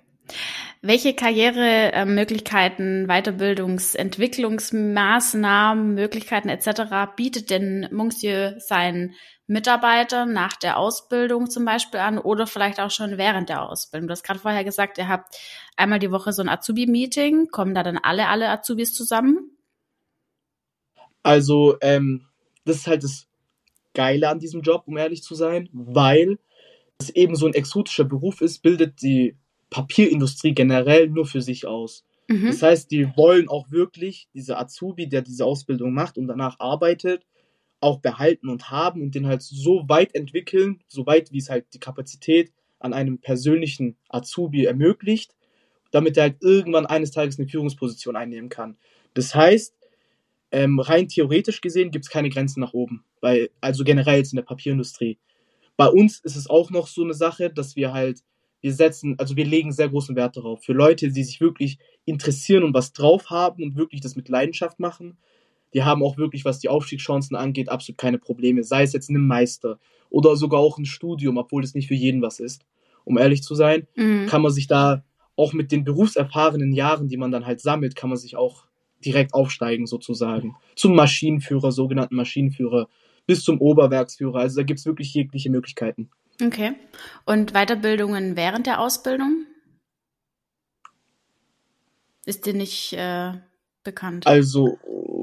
[0.81, 7.15] Welche Karrieremöglichkeiten, Weiterbildungs-, Entwicklungsmaßnahmen, Möglichkeiten etc.
[7.15, 9.13] bietet denn Monsieur seinen
[9.47, 14.07] Mitarbeitern nach der Ausbildung zum Beispiel an oder vielleicht auch schon während der Ausbildung?
[14.07, 15.37] Du hast gerade vorher gesagt, ihr habt
[15.77, 17.47] einmal die Woche so ein Azubi-Meeting.
[17.49, 19.52] Kommen da dann alle, alle Azubis zusammen?
[21.23, 22.25] Also, ähm,
[22.65, 23.27] das ist halt das
[23.93, 26.39] Geile an diesem Job, um ehrlich zu sein, weil
[26.97, 29.35] es eben so ein exotischer Beruf ist, bildet die
[29.69, 32.05] Papierindustrie generell nur für sich aus.
[32.27, 32.47] Mhm.
[32.47, 37.25] Das heißt, die wollen auch wirklich diese Azubi, der diese Ausbildung macht und danach arbeitet,
[37.79, 41.65] auch behalten und haben und den halt so weit entwickeln, so weit wie es halt
[41.73, 45.35] die Kapazität an einem persönlichen Azubi ermöglicht,
[45.91, 48.77] damit er halt irgendwann eines Tages eine Führungsposition einnehmen kann.
[49.13, 49.75] Das heißt,
[50.53, 54.37] ähm, rein theoretisch gesehen gibt es keine Grenzen nach oben, weil, also generell jetzt in
[54.37, 55.17] der Papierindustrie.
[55.75, 58.19] Bei uns ist es auch noch so eine Sache, dass wir halt
[58.61, 60.63] wir setzen, also wir legen sehr großen Wert darauf.
[60.63, 64.79] Für Leute, die sich wirklich interessieren und was drauf haben und wirklich das mit Leidenschaft
[64.79, 65.17] machen,
[65.73, 68.63] die haben auch wirklich, was die Aufstiegschancen angeht, absolut keine Probleme.
[68.63, 72.21] Sei es jetzt ein Meister oder sogar auch ein Studium, obwohl das nicht für jeden
[72.21, 72.65] was ist.
[73.03, 74.27] Um ehrlich zu sein, mhm.
[74.27, 75.03] kann man sich da
[75.35, 78.67] auch mit den berufserfahrenen Jahren, die man dann halt sammelt, kann man sich auch
[79.05, 80.55] direkt aufsteigen sozusagen.
[80.75, 82.87] Zum Maschinenführer, sogenannten Maschinenführer,
[83.25, 84.39] bis zum Oberwerksführer.
[84.39, 86.09] Also da gibt es wirklich jegliche Möglichkeiten.
[86.41, 86.73] Okay.
[87.25, 89.45] Und Weiterbildungen während der Ausbildung?
[92.25, 93.33] Ist dir nicht äh,
[93.83, 94.25] bekannt?
[94.27, 94.79] Also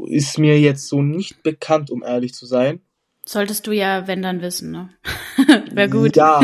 [0.08, 2.80] ist mir jetzt so nicht bekannt, um ehrlich zu sein.
[3.26, 4.90] Solltest du ja, wenn dann wissen, ne?
[5.72, 6.16] Wäre gut.
[6.16, 6.40] Ja,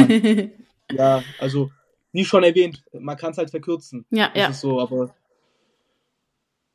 [0.92, 1.70] ja, also
[2.12, 4.07] wie schon erwähnt, man kann es halt verkürzen.
[4.11, 4.49] Ja, das ja.
[4.49, 5.14] Ist so, aber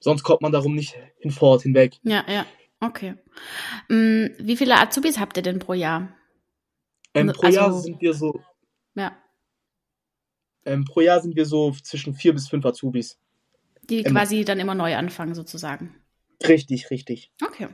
[0.01, 1.99] sonst kommt man darum nicht hinfort, hinweg.
[2.03, 2.45] Ja, ja.
[2.81, 3.15] Okay.
[3.87, 6.09] Hm, wie viele Azubis habt ihr denn pro Jahr?
[7.13, 8.41] Ähm, pro also, Jahr sind wir so.
[8.95, 9.15] Ja.
[10.65, 13.19] Ähm, pro Jahr sind wir so zwischen vier bis fünf Azubis.
[13.89, 15.95] Die ähm, quasi dann immer neu anfangen, sozusagen.
[16.47, 17.31] Richtig, richtig.
[17.45, 17.67] Okay,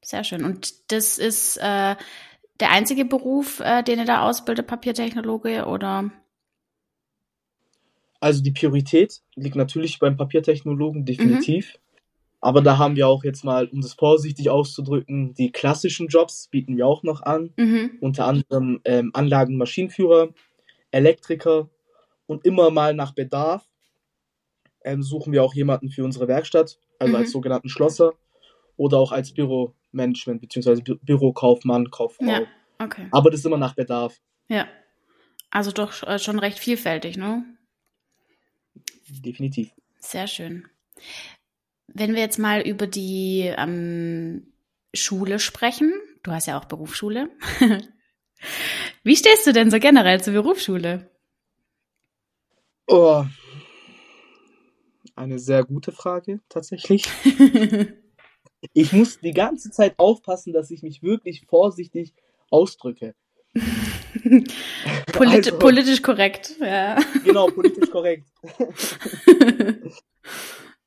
[0.00, 0.44] sehr schön.
[0.44, 1.96] Und das ist äh,
[2.60, 6.10] der einzige Beruf, äh, den ihr da ausbildet, Papiertechnologe, oder?
[8.22, 11.74] Also die Priorität liegt natürlich beim Papiertechnologen, definitiv.
[11.74, 11.78] Mhm.
[12.40, 16.76] Aber da haben wir auch jetzt mal, um das vorsichtig auszudrücken, die klassischen Jobs bieten
[16.76, 17.52] wir auch noch an.
[17.56, 17.98] Mhm.
[18.00, 20.28] Unter anderem ähm, Anlagen, Maschinenführer,
[20.92, 21.68] Elektriker
[22.26, 23.68] und immer mal nach Bedarf
[24.84, 27.20] ähm, suchen wir auch jemanden für unsere Werkstatt, also mhm.
[27.22, 28.12] als sogenannten Schlosser
[28.76, 30.80] oder auch als Büromanagement bzw.
[30.80, 32.24] Bü Bürokaufmann, Kauffrau.
[32.24, 32.42] Ja,
[32.78, 33.08] okay.
[33.10, 34.20] Aber das ist immer nach Bedarf.
[34.46, 34.68] Ja.
[35.50, 37.44] Also doch äh, schon recht vielfältig, ne?
[39.20, 39.70] Definitiv.
[39.98, 40.66] Sehr schön.
[41.88, 44.52] Wenn wir jetzt mal über die ähm,
[44.94, 47.28] Schule sprechen, du hast ja auch Berufsschule.
[49.04, 51.10] Wie stehst du denn so generell zur Berufsschule?
[52.86, 53.24] Oh,
[55.14, 57.04] eine sehr gute Frage tatsächlich.
[58.72, 62.14] ich muss die ganze Zeit aufpassen, dass ich mich wirklich vorsichtig
[62.50, 63.14] ausdrücke.
[65.12, 66.98] Polit also, politisch korrekt, ja.
[67.24, 68.28] Genau, politisch korrekt.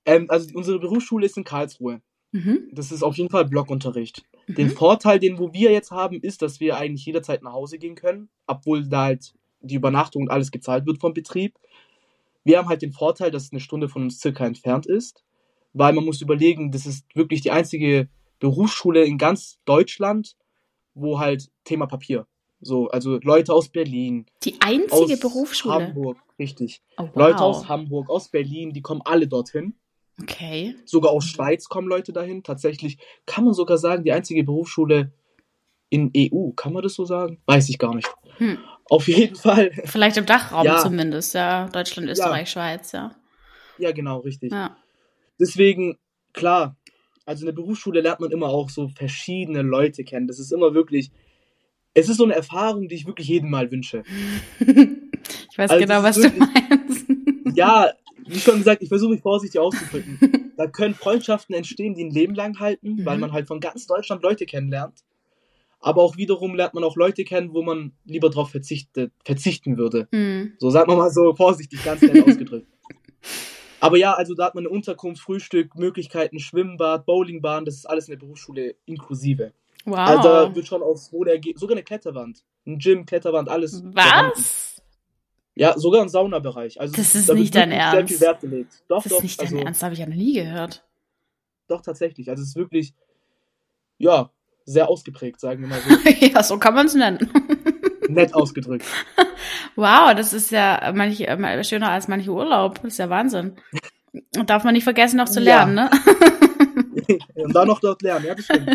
[0.05, 2.01] ähm, also unsere Berufsschule ist in Karlsruhe.
[2.31, 2.69] Mhm.
[2.71, 4.23] Das ist auf jeden Fall Blockunterricht.
[4.47, 4.55] Mhm.
[4.55, 7.95] Den Vorteil, den wo wir jetzt haben, ist, dass wir eigentlich jederzeit nach Hause gehen
[7.95, 11.55] können, obwohl da halt die Übernachtung und alles gezahlt wird vom Betrieb.
[12.43, 15.23] Wir haben halt den Vorteil, dass es eine Stunde von uns circa entfernt ist,
[15.73, 18.07] weil man muss überlegen, das ist wirklich die einzige
[18.39, 20.35] Berufsschule in ganz Deutschland,
[20.93, 22.27] wo halt Thema Papier.
[22.61, 24.25] So, also Leute aus Berlin.
[24.43, 25.91] Die einzige aus Berufsschule?
[25.95, 26.15] Wow.
[26.39, 26.81] richtig.
[26.97, 27.15] Oh, wow.
[27.15, 29.75] Leute aus Hamburg, aus Berlin, die kommen alle dorthin.
[30.21, 30.75] Okay.
[30.85, 32.43] Sogar aus Schweiz kommen Leute dahin.
[32.43, 35.11] Tatsächlich kann man sogar sagen, die einzige Berufsschule
[35.89, 36.51] in EU.
[36.51, 37.41] Kann man das so sagen?
[37.45, 38.09] Weiß ich gar nicht.
[38.37, 38.57] Hm.
[38.89, 39.71] Auf jeden Fall.
[39.85, 40.77] Vielleicht im Dachraum ja.
[40.77, 41.67] zumindest, ja.
[41.69, 42.45] Deutschland, Österreich, ja.
[42.45, 43.15] Schweiz, ja.
[43.77, 44.51] Ja, genau, richtig.
[44.51, 44.77] Ja.
[45.39, 45.97] Deswegen,
[46.33, 46.77] klar,
[47.25, 50.27] also in der Berufsschule lernt man immer auch so verschiedene Leute kennen.
[50.27, 51.11] Das ist immer wirklich,
[51.95, 54.03] es ist so eine Erfahrung, die ich wirklich jedem Mal wünsche.
[54.59, 57.05] ich weiß also genau, was wirklich, du meinst.
[57.57, 57.91] ja,
[58.27, 60.51] wie schon gesagt, ich versuche mich vorsichtig auszudrücken.
[60.57, 63.05] da können Freundschaften entstehen, die ein Leben lang halten, mhm.
[63.05, 65.03] weil man halt von ganz Deutschland Leute kennenlernt.
[65.79, 70.07] Aber auch wiederum lernt man auch Leute kennen, wo man lieber darauf verzichten würde.
[70.11, 70.53] Mhm.
[70.57, 72.67] So sagt man mal so vorsichtig, ganz nett ausgedrückt.
[73.79, 78.07] Aber ja, also da hat man eine Unterkunft, Frühstück, Möglichkeiten, Schwimmbad, Bowlingbahn, das ist alles
[78.07, 79.53] in der Berufsschule inklusive.
[79.85, 79.97] Wow.
[79.97, 81.57] Also da wird schon aufs Wohl ergehen.
[81.57, 82.43] Sogar eine Kletterwand.
[82.65, 83.83] Ein Gym, Kletterwand, alles.
[83.85, 84.81] Was?
[85.53, 86.79] Ja, sogar ein Saunabereich.
[86.81, 87.93] Also das ist da nicht dein Ernst.
[87.95, 88.83] Sehr viel Wert gelegt.
[88.87, 89.17] Doch, das doch.
[89.17, 90.83] ist nicht dein also, Ernst, habe ich ja noch nie gehört.
[91.67, 92.29] Doch, tatsächlich.
[92.29, 92.93] Also es ist wirklich,
[93.97, 94.31] ja,
[94.65, 96.09] sehr ausgeprägt, sagen wir mal so.
[96.25, 97.29] ja, so kann man es nennen.
[98.09, 98.85] Nett ausgedrückt.
[99.75, 102.75] Wow, das ist ja manch, äh, schöner als manche Urlaub.
[102.81, 103.55] Das ist ja Wahnsinn.
[104.37, 105.85] Und darf man nicht vergessen, noch zu lernen, ja.
[105.85, 105.91] ne?
[107.35, 108.69] Und dann noch dort lernen, ja, das stimmt.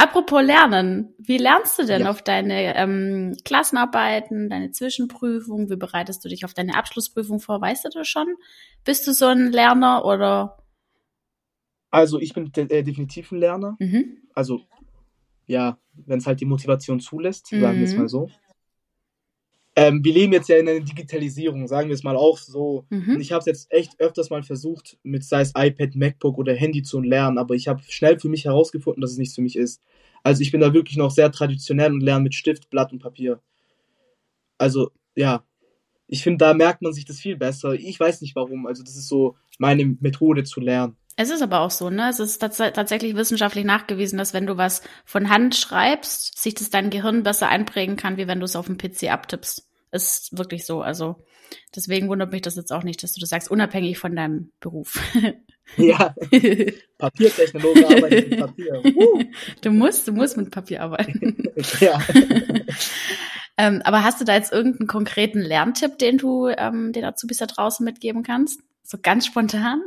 [0.00, 2.10] Apropos Lernen, wie lernst du denn ja.
[2.10, 5.70] auf deine ähm, Klassenarbeiten, deine Zwischenprüfung?
[5.70, 7.60] Wie bereitest du dich auf deine Abschlussprüfung vor?
[7.60, 8.28] Weißt du das schon?
[8.84, 10.62] Bist du so ein Lerner oder?
[11.90, 13.74] Also ich bin de äh, definitiv ein Lerner.
[13.80, 14.18] Mhm.
[14.34, 14.60] Also
[15.46, 17.60] ja, wenn es halt die Motivation zulässt, mhm.
[17.60, 18.30] sagen wir es mal so.
[19.80, 22.84] Ähm, wir leben jetzt ja in einer Digitalisierung, sagen wir es mal auch so.
[22.90, 23.14] Mhm.
[23.14, 26.52] Und ich habe es jetzt echt öfters mal versucht, mit sei es iPad, MacBook oder
[26.52, 29.54] Handy zu lernen, aber ich habe schnell für mich herausgefunden, dass es nichts für mich
[29.54, 29.80] ist.
[30.24, 33.40] Also ich bin da wirklich noch sehr traditionell und lerne mit Stift, Blatt und Papier.
[34.58, 35.44] Also ja,
[36.08, 37.74] ich finde, da merkt man sich das viel besser.
[37.74, 38.66] Ich weiß nicht warum.
[38.66, 40.96] Also das ist so meine Methode zu lernen.
[41.14, 42.08] Es ist aber auch so, ne?
[42.08, 46.70] Es ist tats tatsächlich wissenschaftlich nachgewiesen, dass wenn du was von Hand schreibst, sich das
[46.70, 49.67] dein Gehirn besser einprägen kann, wie wenn du es auf dem PC abtippst.
[49.90, 50.82] Ist wirklich so.
[50.82, 51.16] Also
[51.74, 54.98] deswegen wundert mich das jetzt auch nicht, dass du das sagst, unabhängig von deinem Beruf.
[55.76, 56.14] Ja.
[56.98, 58.82] Papiertechnologe arbeitet mit Papier.
[58.84, 59.22] Uh.
[59.60, 61.44] Du musst, du musst mit Papier arbeiten.
[61.80, 62.00] ja.
[63.56, 67.46] ähm, aber hast du da jetzt irgendeinen konkreten Lerntipp, den du ähm, den Azubis da
[67.46, 68.62] draußen mitgeben kannst?
[68.82, 69.82] So ganz spontan?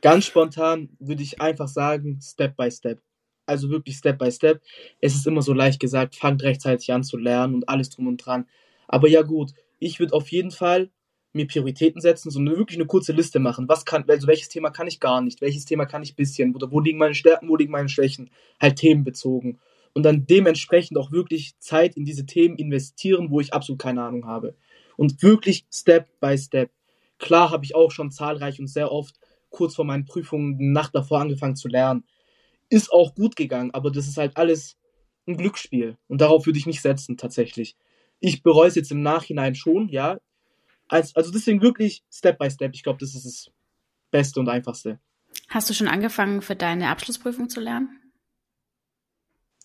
[0.00, 3.00] Ganz spontan würde ich einfach sagen, Step by Step.
[3.46, 4.62] Also wirklich Step by Step.
[5.00, 8.18] Es ist immer so leicht gesagt, fangt rechtzeitig an zu lernen und alles drum und
[8.18, 8.46] dran.
[8.92, 10.90] Aber ja gut, ich würde auf jeden Fall
[11.32, 13.66] mir Prioritäten setzen, so eine, wirklich eine kurze Liste machen.
[13.66, 16.70] Was kann, also welches Thema kann ich gar nicht, welches Thema kann ich bisschen, oder
[16.70, 19.58] wo liegen meine Stärken, wo liegen meine Schwächen, halt themenbezogen.
[19.94, 24.26] Und dann dementsprechend auch wirklich Zeit in diese Themen investieren, wo ich absolut keine Ahnung
[24.26, 24.54] habe.
[24.98, 26.70] Und wirklich Step by Step.
[27.18, 30.94] Klar habe ich auch schon zahlreich und sehr oft kurz vor meinen Prüfungen die Nacht
[30.94, 32.04] davor angefangen zu lernen.
[32.68, 34.76] Ist auch gut gegangen, aber das ist halt alles
[35.26, 35.96] ein Glücksspiel.
[36.08, 37.76] Und darauf würde ich nicht setzen, tatsächlich.
[38.22, 40.18] Ich bereue es jetzt im Nachhinein schon, ja.
[40.88, 42.72] Also, also deswegen wirklich Step by Step.
[42.74, 43.50] Ich glaube, das ist das
[44.12, 45.00] Beste und Einfachste.
[45.48, 47.98] Hast du schon angefangen, für deine Abschlussprüfung zu lernen?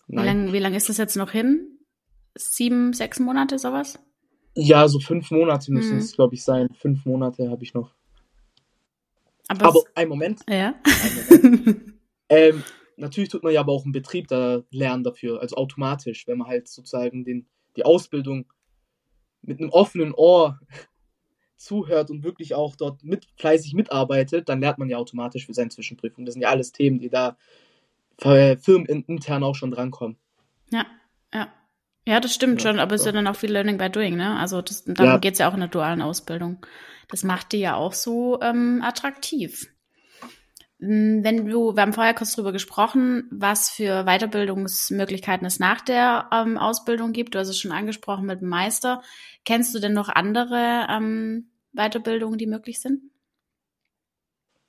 [0.08, 0.24] Nein.
[0.24, 1.78] Wie lange wie lang ist das jetzt noch hin?
[2.34, 3.98] Sieben, sechs Monate, sowas?
[4.54, 5.98] Ja, so fünf Monate müssen hm.
[5.98, 6.68] es, glaube ich, sein.
[6.74, 7.94] Fünf Monate habe ich noch.
[9.46, 10.40] Aber, aber ein Moment.
[10.48, 10.74] Ja.
[10.82, 11.80] Ein Moment.
[12.28, 12.64] ähm,
[12.96, 16.48] natürlich tut man ja aber auch im Betrieb da lernen dafür, also automatisch, wenn man
[16.48, 17.46] halt sozusagen den,
[17.78, 18.46] die Ausbildung
[19.42, 20.60] mit einem offenen Ohr
[21.56, 25.70] zuhört und wirklich auch dort mit, fleißig mitarbeitet, dann lernt man ja automatisch für seine
[25.70, 26.24] Zwischenprüfung.
[26.24, 27.36] Das sind ja alles Themen, die da
[28.18, 30.16] firmenintern auch schon drankommen.
[30.70, 30.86] Ja,
[31.32, 31.48] ja.
[32.06, 34.16] Ja, das stimmt ja, schon, aber es ist ja dann auch viel Learning by Doing,
[34.16, 34.36] ne?
[34.38, 35.18] Also das, darum ja.
[35.18, 36.64] geht es ja auch in der dualen Ausbildung.
[37.08, 39.68] Das macht die ja auch so ähm, attraktiv.
[40.80, 46.28] Hm, wenn du, wir haben vorher kurz drüber gesprochen, was für Weiterbildungsmöglichkeiten es nach der
[46.32, 47.34] ähm, Ausbildung gibt.
[47.34, 49.02] Du hast es schon angesprochen mit dem Meister.
[49.44, 53.02] Kennst du denn noch andere ähm, Weiterbildungen, die möglich sind?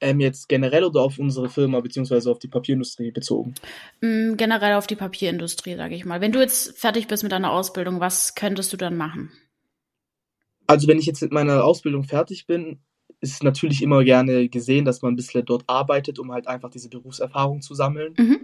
[0.02, 3.54] Ähm, jetzt generell oder auf unsere Firma beziehungsweise auf die Papierindustrie bezogen?
[4.02, 6.22] Mm, generell auf die Papierindustrie, sage ich mal.
[6.22, 9.32] Wenn du jetzt fertig bist mit deiner Ausbildung, was könntest du dann machen?
[10.68, 12.80] Also wenn ich jetzt mit meiner Ausbildung fertig bin,
[13.22, 16.90] ist natürlich immer gerne gesehen, dass man ein bisschen dort arbeitet, um halt einfach diese
[16.90, 18.14] Berufserfahrung zu sammeln.
[18.18, 18.40] Mhm.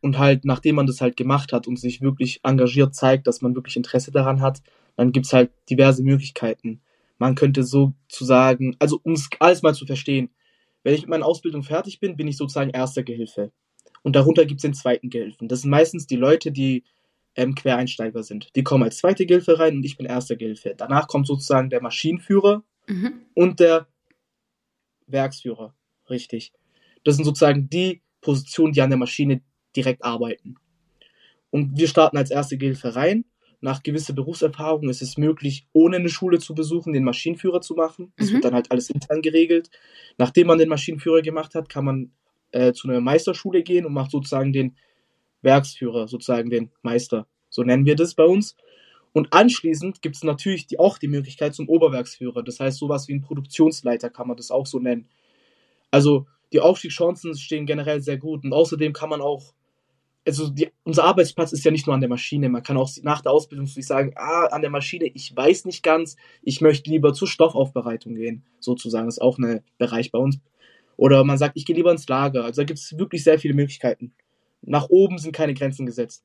[0.00, 3.54] Und halt, nachdem man das halt gemacht hat und sich wirklich engagiert zeigt, dass man
[3.56, 4.62] wirklich Interesse daran hat,
[4.94, 6.80] dann gibt es halt diverse Möglichkeiten.
[7.18, 10.30] Man könnte sozusagen, also um es alles mal zu verstehen,
[10.84, 13.50] wenn ich mit meiner Ausbildung fertig bin, bin ich sozusagen erster Gehilfe.
[14.02, 15.48] Und darunter gibt es den zweiten Gehilfen.
[15.48, 16.84] Das sind meistens die Leute, die
[17.34, 18.54] ähm, Quereinsteiger sind.
[18.54, 20.74] Die kommen als zweite Gehilfe rein und ich bin erster Gehilfe.
[20.76, 23.22] Danach kommt sozusagen der Maschinenführer mhm.
[23.34, 23.88] und der
[25.06, 25.74] Werksführer,
[26.10, 26.52] richtig.
[27.04, 29.42] Das sind sozusagen die Positionen, die an der Maschine
[29.76, 30.56] direkt arbeiten.
[31.50, 33.24] Und wir starten als erste Gehilfe rein.
[33.60, 38.12] Nach gewisser Berufserfahrung ist es möglich, ohne eine Schule zu besuchen, den Maschinenführer zu machen.
[38.16, 38.34] Das mhm.
[38.34, 39.70] wird dann halt alles intern geregelt.
[40.18, 42.10] Nachdem man den Maschinenführer gemacht hat, kann man
[42.52, 44.76] äh, zu einer Meisterschule gehen und macht sozusagen den
[45.42, 47.26] Werksführer, sozusagen den Meister.
[47.48, 48.56] So nennen wir das bei uns.
[49.16, 52.42] Und anschließend gibt es natürlich die, auch die Möglichkeit zum Oberwerksführer.
[52.42, 55.08] Das heißt, sowas wie ein Produktionsleiter kann man das auch so nennen.
[55.90, 58.44] Also die Aufstiegschancen stehen generell sehr gut.
[58.44, 59.54] Und außerdem kann man auch,
[60.26, 62.50] also die, unser Arbeitsplatz ist ja nicht nur an der Maschine.
[62.50, 65.82] Man kann auch nach der Ausbildung sich sagen, ah, an der Maschine, ich weiß nicht
[65.82, 69.06] ganz, ich möchte lieber zur Stoffaufbereitung gehen, sozusagen.
[69.06, 70.40] Das ist auch ein Bereich bei uns.
[70.98, 72.44] Oder man sagt, ich gehe lieber ins Lager.
[72.44, 74.12] Also da gibt es wirklich sehr viele Möglichkeiten.
[74.60, 76.22] Nach oben sind keine Grenzen gesetzt.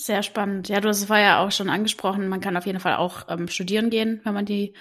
[0.00, 0.68] Sehr spannend.
[0.68, 2.28] Ja, du hast es vorher auch schon angesprochen.
[2.28, 4.74] Man kann auf jeden Fall auch ähm, studieren gehen, wenn man die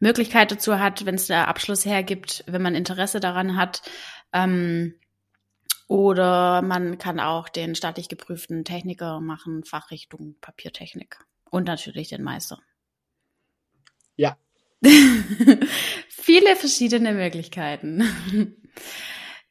[0.00, 3.82] Möglichkeit dazu hat, wenn es der Abschluss hergibt, wenn man Interesse daran hat.
[4.32, 4.96] Ähm,
[5.86, 11.18] oder man kann auch den staatlich geprüften Techniker machen, Fachrichtung Papiertechnik.
[11.50, 12.58] Und natürlich den Meister.
[14.16, 14.36] Ja.
[16.08, 18.02] Viele verschiedene Möglichkeiten.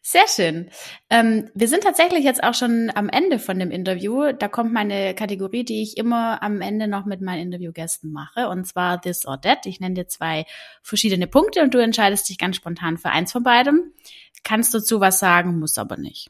[0.06, 0.70] Sehr schön.
[1.10, 4.34] Ähm, wir sind tatsächlich jetzt auch schon am Ende von dem Interview.
[4.34, 8.66] Da kommt meine Kategorie, die ich immer am Ende noch mit meinen Interviewgästen mache, und
[8.66, 9.66] zwar This or That.
[9.66, 10.46] Ich nenne dir zwei
[10.82, 13.94] verschiedene Punkte und du entscheidest dich ganz spontan für eins von beidem.
[14.44, 16.30] Kannst dazu was sagen, muss aber nicht.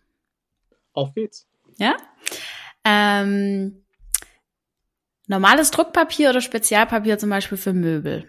[0.93, 1.47] Auf geht's.
[1.77, 1.97] Ja?
[2.85, 3.83] Ähm,
[5.25, 8.27] normales Druckpapier oder Spezialpapier zum Beispiel für Möbel?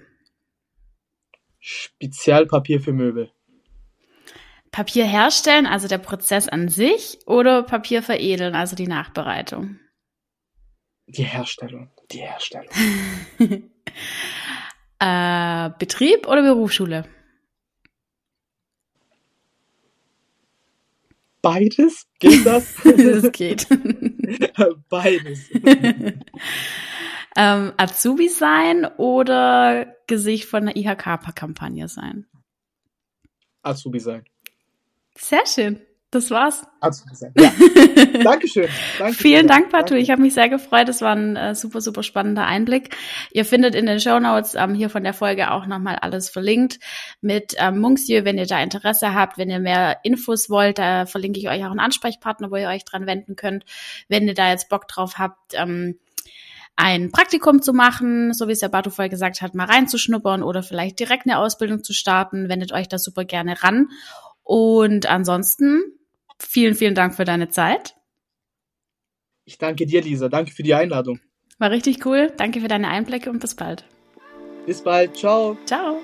[1.58, 3.30] Spezialpapier für Möbel.
[4.74, 9.78] Papier herstellen, also der Prozess an sich, oder Papier veredeln, also die Nachbereitung?
[11.06, 11.92] Die Herstellung.
[12.10, 12.72] Die Herstellung.
[14.98, 17.04] äh, Betrieb oder Berufsschule?
[21.40, 22.08] Beides?
[22.18, 22.74] Geht das?
[22.84, 23.68] das geht.
[24.88, 25.50] Beides.
[27.36, 32.26] ähm, Azubi sein oder Gesicht von der IHK-Kampagne sein?
[33.62, 34.24] Azubi sein.
[35.16, 35.80] Sehr schön.
[36.14, 36.62] Das war's.
[37.36, 37.52] Ja.
[38.22, 38.68] Dankeschön.
[38.98, 39.94] Danke Vielen Dank, Patu.
[39.94, 40.88] Ich habe mich sehr gefreut.
[40.88, 42.94] Das war ein äh, super, super spannender Einblick.
[43.32, 46.78] Ihr findet in den Show Notes ähm, hier von der Folge auch nochmal alles verlinkt
[47.20, 51.40] mit ähm, Munksjö, wenn ihr da Interesse habt, wenn ihr mehr Infos wollt, da verlinke
[51.40, 53.64] ich euch auch einen Ansprechpartner, wo ihr euch dran wenden könnt.
[54.08, 55.98] Wenn ihr da jetzt Bock drauf habt, ähm,
[56.76, 60.62] ein Praktikum zu machen, so wie es der Batu vorher gesagt hat, mal reinzuschnuppern oder
[60.62, 63.88] vielleicht direkt eine Ausbildung zu starten, wendet euch da super gerne ran.
[64.44, 65.82] Und ansonsten
[66.38, 67.96] vielen, vielen Dank für deine Zeit.
[69.44, 70.28] Ich danke dir, Lisa.
[70.28, 71.20] Danke für die Einladung.
[71.58, 72.32] War richtig cool.
[72.36, 73.84] Danke für deine Einblicke und bis bald.
[74.66, 75.16] Bis bald.
[75.16, 75.56] Ciao.
[75.66, 75.98] Ciao.